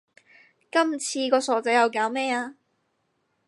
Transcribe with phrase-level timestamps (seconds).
[0.71, 2.55] 今次個傻仔又搞咩呀